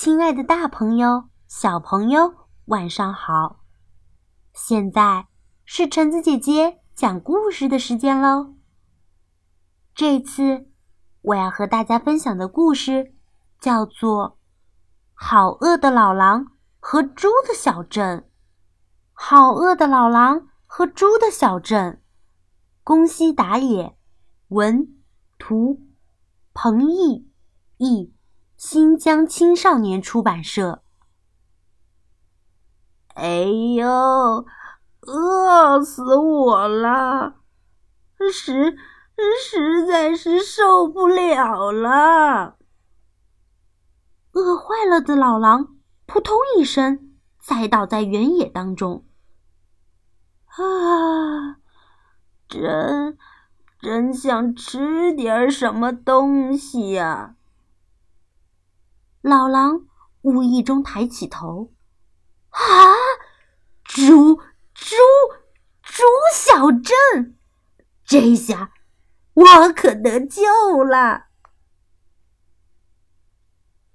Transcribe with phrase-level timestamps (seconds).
[0.00, 2.32] 亲爱的，大朋友、小朋友，
[2.66, 3.64] 晚上好！
[4.54, 5.26] 现在
[5.64, 8.54] 是橙子姐姐讲故事的时间喽。
[9.96, 10.68] 这次
[11.20, 13.12] 我要和大家分享的故事
[13.60, 14.28] 叫做
[15.14, 16.46] 《好饿的老狼
[16.78, 18.20] 和猪的小镇》。
[19.12, 22.00] 好饿的老狼和猪的小镇，
[22.84, 23.98] 宫西达也，
[24.46, 24.96] 文，
[25.38, 25.80] 图，
[26.54, 27.28] 彭毅，
[27.78, 28.14] 译。
[28.58, 30.82] 新疆青少年出版社。
[33.14, 34.44] 哎呦，
[35.02, 37.36] 饿死我了！
[38.32, 38.76] 实
[39.40, 42.56] 实在是受不了了。
[44.32, 49.06] 饿坏了的老狼扑通一声栽倒在原野当中。
[50.46, 51.58] 啊，
[52.48, 53.16] 真
[53.78, 57.36] 真想吃点什么东西呀！
[59.20, 59.86] 老狼
[60.22, 61.72] 无意中抬起头，
[62.50, 62.60] 啊！
[63.82, 64.36] 猪
[64.74, 64.96] 猪
[65.82, 67.36] 猪小镇，
[68.04, 68.72] 这下
[69.32, 71.28] 我可得救了。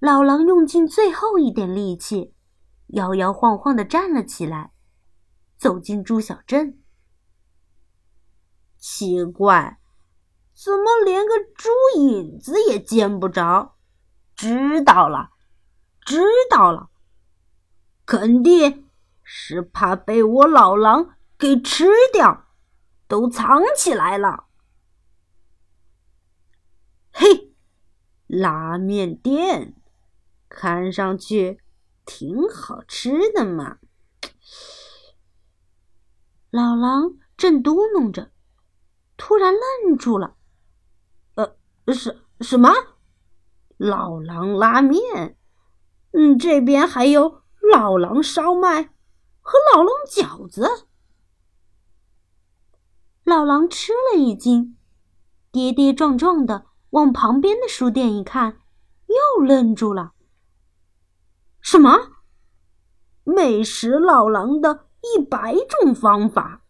[0.00, 2.34] 老狼用尽最后一点力气，
[2.88, 4.72] 摇摇晃晃的站了起来，
[5.56, 6.82] 走进猪小镇。
[8.78, 9.78] 奇怪，
[10.52, 13.76] 怎么连个猪影子也见不着？
[14.42, 15.30] 知道了，
[16.04, 16.90] 知道了，
[18.04, 18.88] 肯定
[19.22, 22.48] 是怕被我老狼给吃掉，
[23.06, 24.46] 都藏起来了。
[27.12, 27.54] 嘿，
[28.26, 29.76] 拉面店
[30.48, 31.60] 看上去
[32.04, 33.78] 挺好吃的嘛。
[36.50, 38.32] 老狼正嘟囔着，
[39.16, 40.34] 突然愣住了。
[41.36, 41.56] 呃，
[41.94, 42.72] 什什么？
[43.82, 45.36] 老狼拉面，
[46.12, 48.90] 嗯，这边还有老狼烧麦
[49.40, 50.86] 和老狼饺子。
[53.24, 54.76] 老狼吃了一惊，
[55.50, 58.58] 跌跌撞撞的往旁边的书店一看，
[59.08, 60.12] 又愣住了。
[61.60, 61.98] 什么？
[63.24, 66.62] 美食老狼的一百种方法？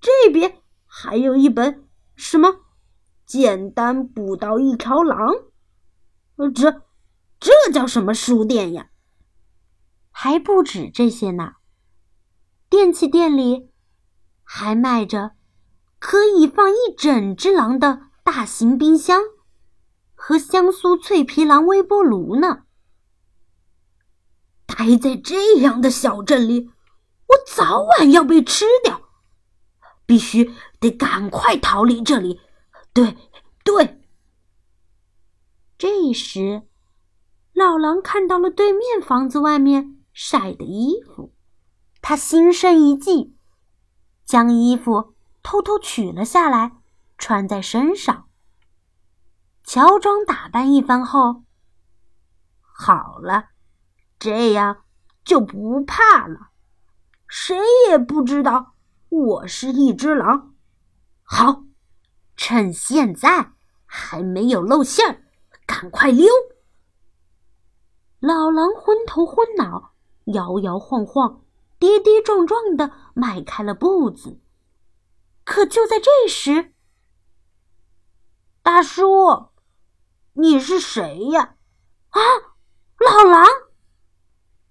[0.00, 2.60] 这边还有一本什么？
[3.26, 5.34] 简单捕到一条狼？
[6.54, 6.82] 这，
[7.38, 8.88] 这叫什么书店呀？
[10.10, 11.54] 还不止这些呢。
[12.68, 13.70] 电器店里
[14.44, 15.32] 还卖着
[15.98, 19.20] 可以放一整只狼的大型冰箱
[20.14, 22.64] 和香酥脆皮狼微波炉呢。
[24.66, 26.70] 待在这样的小镇里，
[27.26, 29.02] 我早晚要被吃掉，
[30.06, 32.40] 必须得赶快逃离这里。
[32.92, 33.16] 对，
[33.64, 34.01] 对。
[35.82, 36.62] 这时，
[37.52, 41.34] 老狼看到了对面房子外面晒的衣服，
[42.00, 43.36] 他心生一计，
[44.24, 46.76] 将衣服偷偷取了下来，
[47.18, 48.28] 穿在身上，
[49.64, 51.42] 乔装打扮一番后，
[52.60, 53.46] 好了，
[54.20, 54.84] 这样
[55.24, 56.50] 就不怕了，
[57.26, 58.76] 谁也不知道
[59.08, 60.54] 我是一只狼。
[61.24, 61.64] 好，
[62.36, 63.54] 趁现在
[63.84, 65.18] 还没有露馅儿。
[65.72, 66.28] 赶快溜！
[68.20, 69.94] 老狼昏头昏脑，
[70.26, 71.46] 摇摇晃晃，
[71.78, 74.38] 跌跌撞撞的迈开了步子。
[75.44, 76.74] 可就在这时，
[78.62, 79.48] 大叔，
[80.34, 81.56] 你是谁呀？
[82.10, 82.20] 啊，
[82.98, 83.46] 老狼，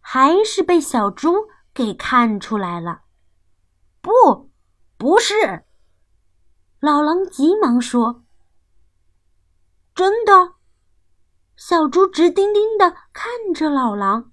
[0.00, 3.02] 还是被小猪给看出来了。
[4.00, 4.50] 不，
[4.96, 5.64] 不是。
[6.80, 8.24] 老狼急忙说
[9.94, 10.54] ：“真的。”
[11.58, 14.30] 小猪直盯盯的看着老狼，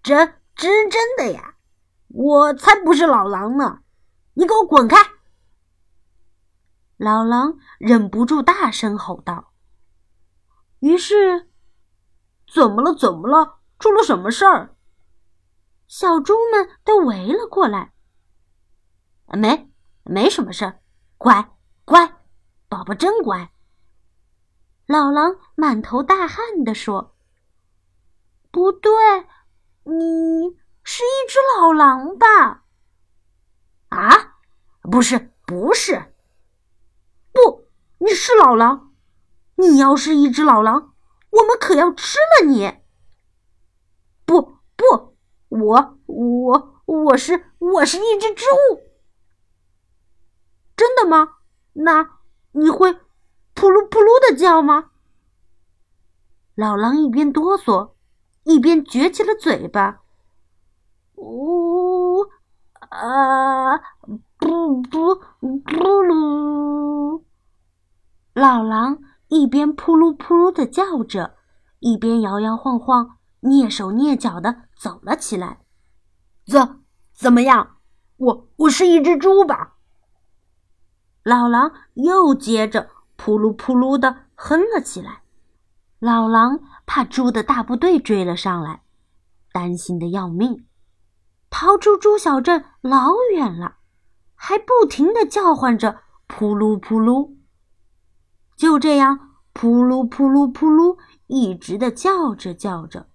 [0.00, 1.56] 真真真的呀！
[2.06, 3.80] 我才不是老狼呢！
[4.34, 4.96] 你给我滚开！
[6.98, 9.52] 老狼忍不住大声吼道。
[10.78, 11.50] 于是，
[12.46, 12.94] 怎么了？
[12.94, 13.58] 怎么了？
[13.80, 14.76] 出了什么事儿？
[15.88, 17.92] 小猪们都围了过来。
[19.26, 19.68] 没，
[20.04, 20.80] 没什么事儿。
[21.16, 22.22] 乖，乖，
[22.68, 23.52] 宝宝真乖。
[24.88, 27.14] 老狼满头大汗地说
[28.50, 28.90] ：“不对，
[29.84, 32.64] 你是一只老狼吧
[33.90, 34.38] ？”“啊，
[34.80, 36.14] 不是，不是，
[37.32, 37.68] 不，
[37.98, 38.94] 你是老狼。
[39.56, 40.94] 你要是一只老狼，
[41.28, 42.80] 我们可要吃了你。
[44.24, 45.18] ”“不，不，
[45.50, 48.46] 我，我，我是，我是一只猪。
[50.74, 51.36] ”“真的吗？
[51.74, 52.20] 那
[52.52, 52.98] 你会？”
[53.58, 54.90] 扑噜扑噜的叫吗？
[56.54, 57.90] 老狼一边哆嗦，
[58.44, 60.02] 一边撅起了嘴巴。
[61.16, 62.20] 呜
[62.88, 63.76] 啊，
[64.38, 67.24] 不不不噜！
[68.32, 71.34] 老狼一边扑噜扑噜的叫着，
[71.80, 75.62] 一边摇摇晃晃、蹑手蹑脚的走了起来。
[76.46, 77.78] 怎怎么样？
[78.18, 79.74] 我我是一只猪吧？
[81.24, 82.88] 老狼又接着
[83.18, 85.22] 扑噜扑噜的哼了起来。
[85.98, 88.82] 老狼怕猪的大部队追了上来，
[89.52, 90.64] 担心的要命，
[91.50, 93.78] 逃出猪小镇老远了，
[94.34, 97.34] 还不停的叫唤着扑噜扑噜。
[98.56, 103.08] 就这样扑噜扑噜扑噜，一直的叫着叫着。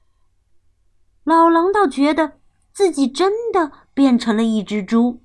[1.23, 2.39] 老狼倒觉得
[2.73, 5.23] 自己真的变成了一只猪，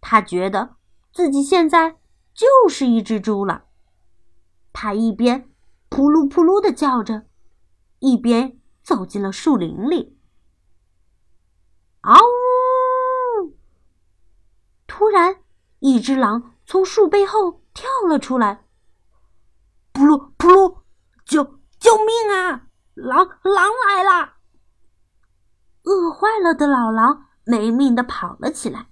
[0.00, 0.76] 他觉得。
[1.12, 1.96] 自己现在
[2.34, 3.66] 就是一只猪了，
[4.72, 5.50] 它一边
[5.88, 7.26] 扑噜扑噜的叫着，
[7.98, 10.18] 一边走进了树林里。
[12.00, 13.56] 嗷呜！
[14.86, 15.42] 突然，
[15.78, 18.66] 一只狼从树背后跳了出来。
[19.92, 20.82] 扑噜扑噜！
[21.24, 22.68] 救救命啊！
[22.94, 24.34] 狼狼来了！
[25.84, 28.88] 饿坏了的老狼没命的跑了起来。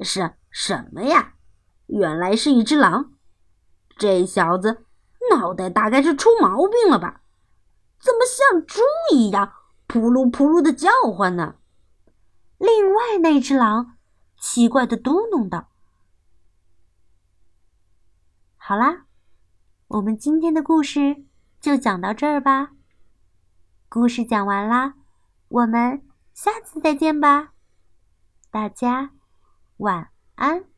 [0.00, 0.34] 是。
[0.56, 1.34] 什么呀？
[1.86, 3.12] 原来是一只狼！
[3.96, 4.84] 这小子
[5.30, 7.20] 脑袋大概是出毛病了吧？
[7.98, 8.82] 怎么像猪
[9.12, 9.52] 一样
[9.86, 11.56] 扑噜扑噜的叫唤呢？
[12.58, 13.96] 另外那只狼
[14.36, 15.68] 奇怪的嘟哝道
[18.56, 19.06] ：“好啦，
[19.88, 21.24] 我们今天的故事
[21.60, 22.72] 就讲到这儿吧。
[23.88, 24.94] 故事讲完啦，
[25.48, 26.02] 我们
[26.32, 27.52] 下次再见吧。
[28.50, 29.12] 大家
[29.78, 30.10] 晚。
[30.34, 30.73] 安。